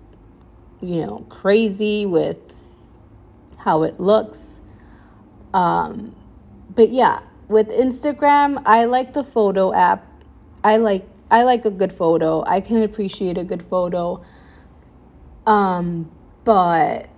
you 0.80 0.96
know, 0.96 1.24
crazy 1.28 2.06
with 2.06 2.56
how 3.58 3.82
it 3.82 3.98
looks. 4.00 4.60
Um, 5.54 6.14
but 6.74 6.90
yeah, 6.90 7.20
with 7.48 7.68
Instagram, 7.68 8.62
I 8.66 8.84
like 8.84 9.12
the 9.12 9.24
photo 9.24 9.72
app. 9.72 10.06
I 10.62 10.76
like 10.76 11.06
I 11.30 11.42
like 11.42 11.64
a 11.64 11.70
good 11.70 11.92
photo. 11.92 12.44
I 12.46 12.60
can 12.60 12.82
appreciate 12.82 13.36
a 13.36 13.44
good 13.44 13.62
photo. 13.62 14.22
Um, 15.46 16.10
but 16.46 17.08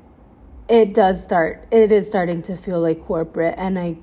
it 0.69 0.95
does 0.95 1.23
start 1.23 1.69
it 1.71 1.93
is 1.93 2.09
starting 2.09 2.43
to 2.43 2.57
feel 2.57 2.81
like 2.81 3.05
corporate 3.05 3.55
and 3.59 3.79
I 3.79 3.97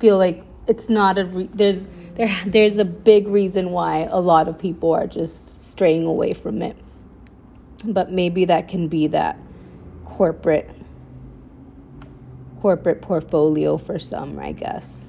feel 0.00 0.18
like 0.18 0.44
it's 0.66 0.88
not 0.88 1.16
a 1.16 1.24
re- 1.24 1.48
there's 1.54 1.86
there 2.14 2.36
there's 2.46 2.76
a 2.76 2.84
big 2.84 3.28
reason 3.28 3.70
why 3.70 4.08
a 4.10 4.20
lot 4.20 4.48
of 4.48 4.58
people 4.58 4.92
are 4.92 5.06
just 5.06 5.62
straying 5.62 6.04
away 6.04 6.34
from 6.34 6.60
it. 6.60 6.76
But 7.84 8.10
maybe 8.10 8.46
that 8.46 8.68
can 8.68 8.88
be 8.88 9.06
that 9.08 9.38
corporate 10.04 10.70
corporate 12.60 13.00
portfolio 13.00 13.76
for 13.76 13.98
some, 13.98 14.40
I 14.40 14.52
guess. 14.52 15.08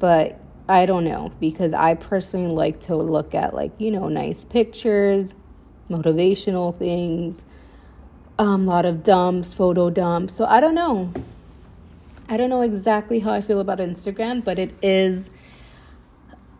But 0.00 0.40
I 0.68 0.86
don't 0.86 1.04
know 1.04 1.30
because 1.38 1.72
I 1.72 1.94
personally 1.94 2.52
like 2.52 2.80
to 2.80 2.96
look 2.96 3.34
at 3.34 3.54
like, 3.54 3.72
you 3.78 3.92
know, 3.92 4.08
nice 4.08 4.44
pictures, 4.44 5.34
motivational 5.88 6.76
things, 6.76 7.44
a 8.42 8.44
um, 8.44 8.66
lot 8.66 8.84
of 8.84 9.04
dumps, 9.04 9.54
photo 9.54 9.88
dumps. 9.88 10.34
So 10.34 10.44
I 10.46 10.58
don't 10.58 10.74
know. 10.74 11.12
I 12.28 12.36
don't 12.36 12.50
know 12.50 12.62
exactly 12.62 13.20
how 13.20 13.30
I 13.30 13.40
feel 13.40 13.60
about 13.60 13.78
Instagram, 13.78 14.42
but 14.42 14.58
it 14.58 14.74
is 14.82 15.30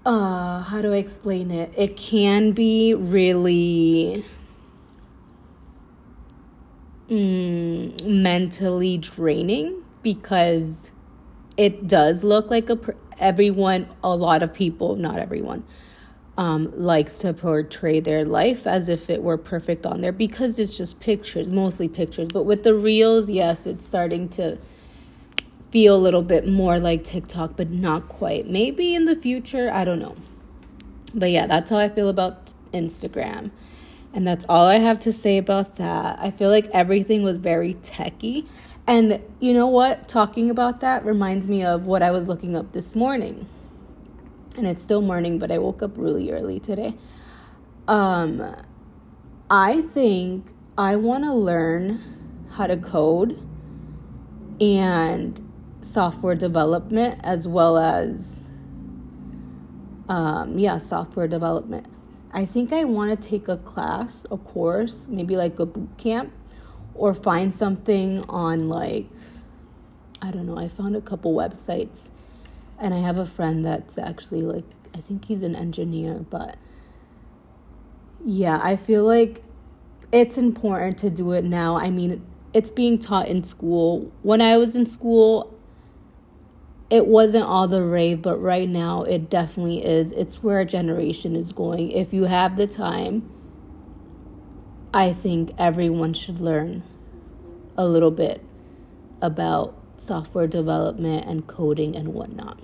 uh 0.06 0.60
how 0.60 0.80
do 0.80 0.92
I 0.92 0.98
explain 0.98 1.50
it? 1.50 1.74
It 1.76 1.96
can 1.96 2.52
be 2.52 2.94
really 2.94 4.24
mm, 7.10 8.04
mentally 8.06 8.98
draining 8.98 9.82
because 10.02 10.92
it 11.56 11.88
does 11.88 12.22
look 12.22 12.48
like 12.48 12.70
a 12.70 12.78
everyone, 13.18 13.88
a 14.04 14.14
lot 14.14 14.44
of 14.44 14.54
people, 14.54 14.94
not 14.94 15.18
everyone, 15.18 15.64
um, 16.36 16.72
likes 16.74 17.18
to 17.18 17.34
portray 17.34 18.00
their 18.00 18.24
life 18.24 18.66
as 18.66 18.88
if 18.88 19.10
it 19.10 19.22
were 19.22 19.36
perfect 19.36 19.84
on 19.84 20.00
there 20.00 20.12
because 20.12 20.58
it's 20.58 20.76
just 20.76 20.98
pictures, 21.00 21.50
mostly 21.50 21.88
pictures. 21.88 22.28
But 22.32 22.44
with 22.44 22.62
the 22.62 22.74
reels, 22.74 23.28
yes, 23.28 23.66
it's 23.66 23.86
starting 23.86 24.28
to 24.30 24.58
feel 25.70 25.96
a 25.96 25.98
little 25.98 26.22
bit 26.22 26.46
more 26.46 26.78
like 26.78 27.04
TikTok, 27.04 27.56
but 27.56 27.70
not 27.70 28.08
quite. 28.08 28.48
Maybe 28.48 28.94
in 28.94 29.04
the 29.04 29.16
future, 29.16 29.70
I 29.72 29.84
don't 29.84 29.98
know. 29.98 30.16
But 31.14 31.30
yeah, 31.30 31.46
that's 31.46 31.70
how 31.70 31.78
I 31.78 31.88
feel 31.88 32.08
about 32.08 32.54
Instagram. 32.72 33.50
And 34.14 34.26
that's 34.26 34.44
all 34.48 34.66
I 34.66 34.78
have 34.78 34.98
to 35.00 35.12
say 35.12 35.38
about 35.38 35.76
that. 35.76 36.18
I 36.18 36.30
feel 36.30 36.50
like 36.50 36.66
everything 36.72 37.22
was 37.22 37.38
very 37.38 37.74
techy. 37.74 38.46
And 38.86 39.20
you 39.38 39.54
know 39.54 39.66
what? 39.66 40.08
Talking 40.08 40.50
about 40.50 40.80
that 40.80 41.04
reminds 41.04 41.46
me 41.46 41.64
of 41.64 41.86
what 41.86 42.02
I 42.02 42.10
was 42.10 42.26
looking 42.26 42.56
up 42.56 42.72
this 42.72 42.94
morning. 42.94 43.46
And 44.56 44.66
it's 44.66 44.82
still 44.82 45.00
morning, 45.00 45.38
but 45.38 45.50
I 45.50 45.58
woke 45.58 45.82
up 45.82 45.92
really 45.96 46.30
early 46.30 46.60
today. 46.60 46.94
Um, 47.88 48.54
I 49.50 49.80
think 49.80 50.46
I 50.76 50.96
want 50.96 51.24
to 51.24 51.32
learn 51.32 52.46
how 52.50 52.66
to 52.66 52.76
code 52.76 53.38
and 54.60 55.40
software 55.80 56.34
development 56.34 57.20
as 57.24 57.48
well 57.48 57.78
as 57.78 58.42
um, 60.08 60.58
yeah, 60.58 60.78
software 60.78 61.26
development. 61.26 61.86
I 62.32 62.46
think 62.46 62.72
I 62.72 62.84
want 62.84 63.10
to 63.10 63.28
take 63.28 63.48
a 63.48 63.56
class, 63.58 64.26
a 64.30 64.36
course, 64.36 65.06
maybe 65.08 65.36
like 65.36 65.58
a 65.58 65.66
boot 65.66 65.96
camp, 65.98 66.32
or 66.94 67.14
find 67.14 67.52
something 67.52 68.24
on 68.28 68.68
like, 68.68 69.06
I 70.20 70.30
don't 70.30 70.46
know. 70.46 70.56
I 70.56 70.68
found 70.68 70.96
a 70.96 71.00
couple 71.00 71.34
websites, 71.34 72.10
and 72.82 72.92
I 72.92 72.98
have 72.98 73.16
a 73.16 73.24
friend 73.24 73.64
that's 73.64 73.96
actually 73.96 74.42
like, 74.42 74.64
I 74.92 75.00
think 75.00 75.26
he's 75.26 75.42
an 75.42 75.54
engineer, 75.54 76.26
but 76.28 76.56
yeah, 78.24 78.60
I 78.62 78.74
feel 78.74 79.04
like 79.04 79.42
it's 80.10 80.36
important 80.36 80.98
to 80.98 81.08
do 81.08 81.30
it 81.30 81.44
now. 81.44 81.76
I 81.76 81.90
mean, 81.90 82.26
it's 82.52 82.72
being 82.72 82.98
taught 82.98 83.28
in 83.28 83.44
school. 83.44 84.12
When 84.22 84.40
I 84.40 84.56
was 84.58 84.74
in 84.74 84.84
school, 84.84 85.56
it 86.90 87.06
wasn't 87.06 87.44
all 87.44 87.68
the 87.68 87.84
rave, 87.84 88.20
but 88.20 88.36
right 88.38 88.68
now 88.68 89.04
it 89.04 89.30
definitely 89.30 89.84
is. 89.84 90.10
It's 90.12 90.42
where 90.42 90.58
a 90.58 90.66
generation 90.66 91.36
is 91.36 91.52
going. 91.52 91.92
If 91.92 92.12
you 92.12 92.24
have 92.24 92.56
the 92.56 92.66
time, 92.66 93.30
I 94.92 95.12
think 95.12 95.52
everyone 95.56 96.14
should 96.14 96.40
learn 96.40 96.82
a 97.76 97.86
little 97.86 98.10
bit 98.10 98.44
about 99.22 99.78
software 99.96 100.48
development 100.48 101.24
and 101.26 101.46
coding 101.46 101.94
and 101.96 102.08
whatnot. 102.08 102.58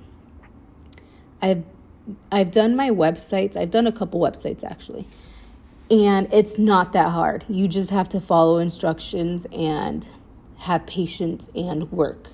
I've 1.40 1.64
I've 2.32 2.50
done 2.50 2.74
my 2.74 2.90
websites. 2.90 3.56
I've 3.56 3.70
done 3.70 3.86
a 3.86 3.92
couple 3.92 4.20
websites 4.20 4.64
actually. 4.64 5.06
And 5.90 6.32
it's 6.32 6.58
not 6.58 6.92
that 6.92 7.12
hard. 7.12 7.44
You 7.48 7.66
just 7.68 7.90
have 7.90 8.08
to 8.10 8.20
follow 8.20 8.58
instructions 8.58 9.46
and 9.52 10.06
have 10.58 10.86
patience 10.86 11.48
and 11.54 11.90
work 11.90 12.28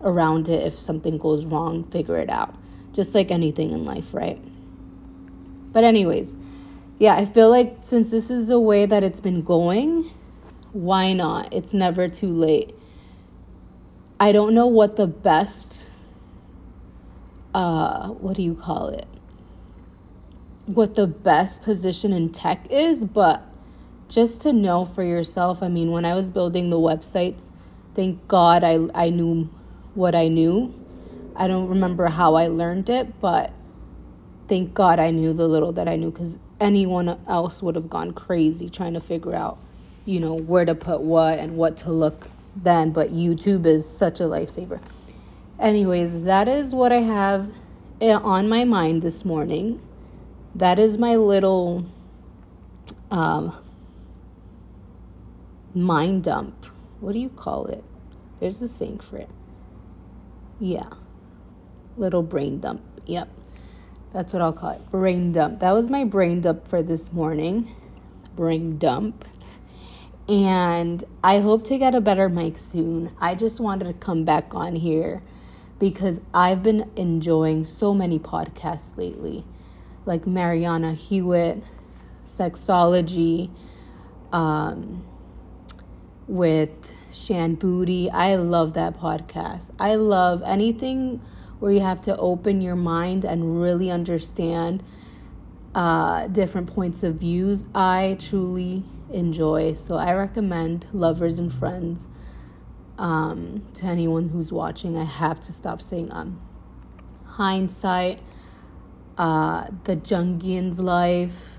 around 0.00 0.48
it. 0.48 0.66
If 0.66 0.78
something 0.78 1.18
goes 1.18 1.44
wrong, 1.44 1.84
figure 1.84 2.18
it 2.18 2.28
out. 2.28 2.54
Just 2.92 3.14
like 3.14 3.30
anything 3.30 3.70
in 3.70 3.84
life, 3.84 4.12
right? 4.14 4.40
But, 5.72 5.84
anyways, 5.84 6.34
yeah, 6.98 7.14
I 7.14 7.26
feel 7.26 7.50
like 7.50 7.78
since 7.82 8.10
this 8.10 8.30
is 8.30 8.48
the 8.48 8.58
way 8.58 8.86
that 8.86 9.04
it's 9.04 9.20
been 9.20 9.42
going, 9.42 10.10
why 10.72 11.12
not? 11.12 11.52
It's 11.52 11.74
never 11.74 12.08
too 12.08 12.32
late. 12.32 12.74
I 14.18 14.32
don't 14.32 14.54
know 14.54 14.66
what 14.66 14.96
the 14.96 15.06
best, 15.06 15.90
uh, 17.56 18.08
what 18.08 18.36
do 18.36 18.42
you 18.42 18.54
call 18.54 18.88
it? 18.88 19.08
what 20.66 20.96
the 20.96 21.06
best 21.06 21.62
position 21.62 22.12
in 22.12 22.30
tech 22.30 22.66
is, 22.70 23.04
but 23.04 23.42
just 24.08 24.40
to 24.42 24.52
know 24.52 24.84
for 24.84 25.02
yourself. 25.02 25.62
I 25.62 25.68
mean, 25.68 25.92
when 25.92 26.04
I 26.04 26.14
was 26.14 26.28
building 26.28 26.70
the 26.70 26.76
websites, 26.76 27.50
thank 27.94 28.26
God 28.28 28.64
I, 28.64 28.88
I 28.94 29.10
knew 29.10 29.48
what 29.94 30.14
I 30.14 30.28
knew. 30.28 30.74
I 31.36 31.46
don't 31.46 31.68
remember 31.68 32.06
how 32.06 32.34
I 32.34 32.48
learned 32.48 32.88
it, 32.88 33.20
but 33.20 33.52
thank 34.48 34.74
God 34.74 34.98
I 34.98 35.10
knew 35.10 35.32
the 35.32 35.46
little 35.48 35.72
that 35.72 35.88
I 35.88 35.96
knew 35.96 36.10
because 36.10 36.38
anyone 36.60 37.18
else 37.28 37.62
would 37.62 37.74
have 37.74 37.90
gone 37.90 38.12
crazy 38.12 38.68
trying 38.68 38.94
to 38.94 39.00
figure 39.00 39.34
out, 39.34 39.58
you 40.04 40.18
know, 40.18 40.34
where 40.34 40.64
to 40.64 40.74
put 40.74 41.00
what 41.00 41.38
and 41.38 41.56
what 41.56 41.76
to 41.78 41.90
look 41.92 42.30
then. 42.56 42.90
But 42.90 43.12
YouTube 43.12 43.66
is 43.66 43.88
such 43.88 44.20
a 44.20 44.24
lifesaver. 44.24 44.80
Anyways, 45.58 46.24
that 46.24 46.48
is 46.48 46.74
what 46.74 46.92
I 46.92 47.00
have 47.00 47.50
eh, 48.00 48.12
on 48.12 48.48
my 48.48 48.64
mind 48.64 49.02
this 49.02 49.24
morning 49.24 49.80
that 50.56 50.78
is 50.78 50.96
my 50.96 51.16
little 51.16 51.84
um, 53.10 53.54
mind 55.74 56.24
dump. 56.24 56.66
What 57.00 57.12
do 57.12 57.18
you 57.18 57.28
call 57.28 57.66
it? 57.66 57.84
There's 58.40 58.62
a 58.62 58.68
saying 58.68 59.00
for 59.00 59.18
it. 59.18 59.28
Yeah. 60.58 60.88
Little 61.98 62.22
brain 62.22 62.58
dump. 62.58 62.82
Yep. 63.04 63.28
That's 64.14 64.32
what 64.32 64.40
I'll 64.40 64.54
call 64.54 64.70
it. 64.70 64.90
Brain 64.90 65.32
dump. 65.32 65.60
That 65.60 65.72
was 65.72 65.90
my 65.90 66.04
brain 66.04 66.40
dump 66.40 66.66
for 66.66 66.82
this 66.82 67.12
morning. 67.12 67.70
Brain 68.34 68.78
dump. 68.78 69.26
And 70.26 71.04
I 71.22 71.40
hope 71.40 71.64
to 71.64 71.76
get 71.76 71.94
a 71.94 72.00
better 72.00 72.30
mic 72.30 72.56
soon. 72.56 73.12
I 73.20 73.34
just 73.34 73.60
wanted 73.60 73.84
to 73.84 73.92
come 73.92 74.24
back 74.24 74.54
on 74.54 74.76
here 74.76 75.22
because 75.78 76.20
I've 76.32 76.62
been 76.62 76.90
enjoying 76.96 77.64
so 77.64 77.92
many 77.92 78.18
podcasts 78.18 78.96
lately 78.96 79.44
like 80.06 80.26
Marianna 80.26 80.94
Hewitt, 80.94 81.62
Sexology, 82.24 83.50
um, 84.32 85.04
with 86.28 86.92
Shan 87.12 87.56
Boody. 87.56 88.10
I 88.12 88.36
love 88.36 88.72
that 88.74 88.96
podcast. 88.98 89.70
I 89.78 89.96
love 89.96 90.42
anything 90.46 91.20
where 91.58 91.72
you 91.72 91.80
have 91.80 92.02
to 92.02 92.16
open 92.16 92.60
your 92.60 92.76
mind 92.76 93.24
and 93.24 93.60
really 93.60 93.90
understand 93.90 94.82
uh, 95.74 96.26
different 96.28 96.72
points 96.72 97.02
of 97.02 97.16
views. 97.16 97.64
I 97.74 98.16
truly 98.20 98.82
enjoy. 99.10 99.74
So 99.74 99.96
I 99.96 100.12
recommend 100.14 100.86
Lovers 100.92 101.38
and 101.38 101.52
Friends 101.52 102.08
um, 102.98 103.66
to 103.74 103.86
anyone 103.86 104.30
who's 104.30 104.52
watching. 104.52 104.96
I 104.96 105.04
have 105.04 105.40
to 105.42 105.52
stop 105.52 105.82
saying 105.82 106.10
um. 106.12 106.40
Hindsight 107.24 108.20
uh, 109.18 109.68
This 109.84 109.96
Jungian 109.96 110.78
Life. 110.78 111.58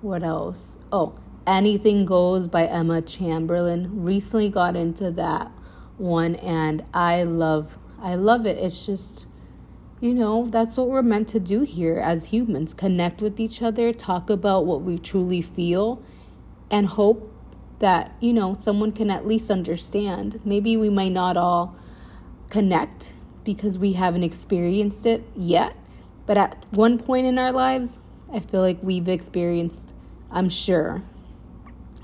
What 0.00 0.22
else? 0.22 0.78
Oh, 0.92 1.18
Anything 1.46 2.04
Goes 2.04 2.48
by 2.48 2.66
Emma 2.66 3.02
Chamberlain. 3.02 4.04
Recently 4.04 4.50
got 4.50 4.76
into 4.76 5.10
that 5.12 5.50
one 5.96 6.36
and 6.36 6.84
I 6.92 7.22
love 7.22 7.78
I 8.00 8.14
love 8.14 8.46
it. 8.46 8.58
It's 8.58 8.84
just 8.84 9.26
you 9.98 10.12
know, 10.12 10.46
that's 10.46 10.76
what 10.76 10.88
we're 10.88 11.02
meant 11.02 11.26
to 11.28 11.40
do 11.40 11.62
here 11.62 11.96
as 11.96 12.26
humans. 12.26 12.74
Connect 12.74 13.22
with 13.22 13.40
each 13.40 13.62
other, 13.62 13.92
talk 13.94 14.28
about 14.28 14.66
what 14.66 14.82
we 14.82 14.98
truly 14.98 15.40
feel 15.40 16.02
and 16.70 16.86
hope 16.86 17.32
that, 17.78 18.14
you 18.20 18.32
know, 18.32 18.56
someone 18.58 18.92
can 18.92 19.10
at 19.10 19.26
least 19.26 19.50
understand. 19.50 20.40
Maybe 20.44 20.76
we 20.76 20.88
might 20.88 21.12
not 21.12 21.36
all 21.36 21.76
connect 22.48 23.12
because 23.44 23.78
we 23.78 23.92
haven't 23.92 24.22
experienced 24.22 25.06
it 25.06 25.24
yet. 25.36 25.76
But 26.26 26.36
at 26.36 26.64
one 26.70 26.98
point 26.98 27.26
in 27.26 27.38
our 27.38 27.52
lives, 27.52 28.00
I 28.32 28.40
feel 28.40 28.60
like 28.60 28.78
we've 28.82 29.08
experienced, 29.08 29.94
I'm 30.30 30.48
sure, 30.48 31.02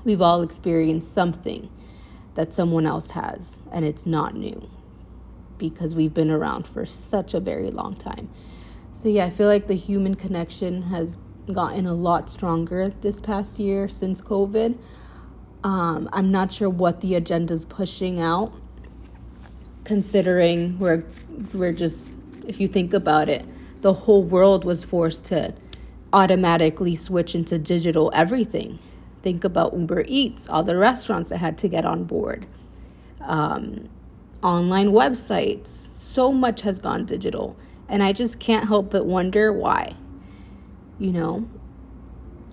we've 0.03 0.21
all 0.21 0.41
experienced 0.41 1.13
something 1.13 1.69
that 2.35 2.53
someone 2.53 2.85
else 2.85 3.11
has, 3.11 3.57
and 3.71 3.85
it's 3.85 4.05
not 4.05 4.35
new 4.35 4.69
because 5.57 5.93
we've 5.93 6.13
been 6.13 6.31
around 6.31 6.65
for 6.65 6.85
such 6.85 7.33
a 7.33 7.39
very 7.39 7.69
long 7.69 7.93
time. 7.93 8.29
So, 8.93 9.09
yeah, 9.09 9.25
I 9.25 9.29
feel 9.29 9.47
like 9.47 9.67
the 9.67 9.75
human 9.75 10.15
connection 10.15 10.83
has 10.83 11.17
gotten 11.51 11.85
a 11.85 11.93
lot 11.93 12.29
stronger 12.29 12.89
this 12.89 13.19
past 13.19 13.59
year 13.59 13.87
since 13.87 14.21
COVID. 14.21 14.77
Um, 15.63 16.09
I'm 16.11 16.31
not 16.31 16.51
sure 16.51 16.69
what 16.69 17.01
the 17.01 17.15
agenda 17.15 17.53
is 17.53 17.65
pushing 17.65 18.19
out 18.19 18.53
considering 19.83 20.79
we're 20.79 21.03
we're 21.53 21.73
just 21.73 22.11
if 22.47 22.59
you 22.59 22.67
think 22.67 22.93
about 22.93 23.29
it, 23.29 23.45
the 23.81 23.93
whole 23.93 24.23
world 24.23 24.65
was 24.65 24.83
forced 24.83 25.25
to 25.25 25.53
automatically 26.11 26.95
switch 26.95 27.35
into 27.35 27.57
digital 27.57 28.11
everything. 28.13 28.79
Think 29.21 29.43
about 29.43 29.73
Uber 29.73 30.03
Eats, 30.07 30.49
all 30.49 30.63
the 30.63 30.75
restaurants 30.75 31.29
that 31.29 31.37
had 31.37 31.57
to 31.59 31.69
get 31.69 31.85
on 31.85 32.03
board, 32.03 32.45
um, 33.21 33.87
online 34.41 34.89
websites. 34.89 35.67
So 35.67 36.33
much 36.33 36.61
has 36.61 36.79
gone 36.79 37.05
digital. 37.05 37.55
And 37.87 38.03
I 38.03 38.11
just 38.11 38.39
can't 38.39 38.67
help 38.67 38.91
but 38.91 39.05
wonder 39.05 39.53
why. 39.53 39.95
You 40.99 41.11
know, 41.11 41.49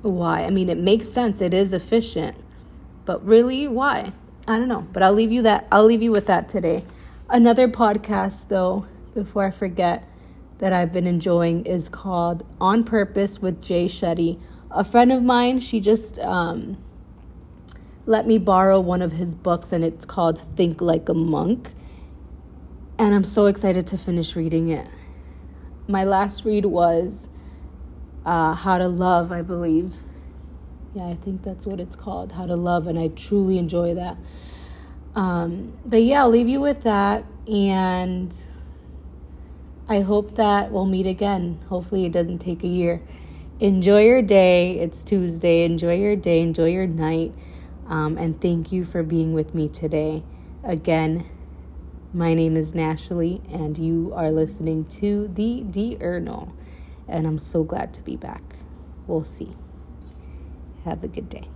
why? 0.02 0.44
I 0.44 0.50
mean, 0.50 0.68
it 0.68 0.78
makes 0.78 1.08
sense, 1.08 1.40
it 1.40 1.52
is 1.52 1.72
efficient, 1.72 2.36
but 3.10 3.26
really, 3.26 3.66
why? 3.66 4.12
I 4.46 4.56
don't 4.56 4.68
know. 4.68 4.86
But 4.92 5.02
I'll 5.02 5.12
leave 5.12 5.32
you 5.32 5.42
that. 5.42 5.66
I'll 5.72 5.84
leave 5.84 6.00
you 6.00 6.12
with 6.12 6.26
that 6.26 6.48
today. 6.48 6.84
Another 7.28 7.66
podcast, 7.66 8.46
though, 8.46 8.86
before 9.14 9.42
I 9.42 9.50
forget, 9.50 10.04
that 10.58 10.72
I've 10.72 10.92
been 10.92 11.08
enjoying 11.08 11.66
is 11.66 11.88
called 11.88 12.46
On 12.60 12.84
Purpose 12.84 13.42
with 13.42 13.60
Jay 13.60 13.86
Shetty. 13.86 14.40
A 14.70 14.84
friend 14.84 15.10
of 15.10 15.24
mine, 15.24 15.58
she 15.58 15.80
just 15.80 16.20
um, 16.20 16.78
let 18.06 18.28
me 18.28 18.38
borrow 18.38 18.78
one 18.78 19.02
of 19.02 19.10
his 19.10 19.34
books, 19.34 19.72
and 19.72 19.82
it's 19.82 20.04
called 20.04 20.40
Think 20.54 20.80
Like 20.80 21.08
a 21.08 21.14
Monk. 21.14 21.72
And 22.96 23.12
I'm 23.12 23.24
so 23.24 23.46
excited 23.46 23.88
to 23.88 23.98
finish 23.98 24.36
reading 24.36 24.68
it. 24.68 24.86
My 25.88 26.04
last 26.04 26.44
read 26.44 26.64
was 26.64 27.28
uh, 28.24 28.54
How 28.54 28.78
to 28.78 28.86
Love, 28.86 29.32
I 29.32 29.42
believe. 29.42 29.94
Yeah, 30.92 31.06
I 31.06 31.14
think 31.14 31.42
that's 31.42 31.66
what 31.66 31.78
it's 31.78 31.94
called, 31.94 32.32
How 32.32 32.46
to 32.46 32.56
Love, 32.56 32.88
and 32.88 32.98
I 32.98 33.08
truly 33.08 33.58
enjoy 33.58 33.94
that. 33.94 34.16
Um, 35.14 35.78
but 35.86 36.02
yeah, 36.02 36.22
I'll 36.22 36.30
leave 36.30 36.48
you 36.48 36.60
with 36.60 36.82
that. 36.82 37.24
And 37.46 38.34
I 39.88 40.00
hope 40.00 40.34
that 40.36 40.72
we'll 40.72 40.86
meet 40.86 41.06
again. 41.06 41.60
Hopefully, 41.68 42.06
it 42.06 42.12
doesn't 42.12 42.38
take 42.38 42.64
a 42.64 42.68
year. 42.68 43.02
Enjoy 43.60 44.02
your 44.02 44.22
day. 44.22 44.78
It's 44.78 45.04
Tuesday. 45.04 45.64
Enjoy 45.64 45.94
your 45.94 46.16
day. 46.16 46.40
Enjoy 46.40 46.68
your 46.68 46.86
night. 46.86 47.32
Um, 47.86 48.16
and 48.18 48.40
thank 48.40 48.72
you 48.72 48.84
for 48.84 49.02
being 49.02 49.32
with 49.32 49.54
me 49.54 49.68
today. 49.68 50.24
Again, 50.64 51.28
my 52.12 52.34
name 52.34 52.56
is 52.56 52.72
Nashley, 52.72 53.42
and 53.52 53.78
you 53.78 54.12
are 54.14 54.32
listening 54.32 54.86
to 54.86 55.28
the 55.28 55.62
Diurnal. 55.62 56.52
And 57.06 57.26
I'm 57.26 57.38
so 57.38 57.62
glad 57.62 57.94
to 57.94 58.02
be 58.02 58.16
back. 58.16 58.56
We'll 59.06 59.24
see. 59.24 59.56
Have 60.84 61.04
a 61.04 61.08
good 61.08 61.28
day. 61.28 61.50